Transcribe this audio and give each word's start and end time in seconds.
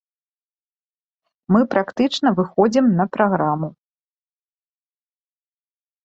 Мы 1.55 1.59
практычна 1.73 2.29
выходзім 2.39 2.85
на 3.01 3.05
праграму. 3.17 3.69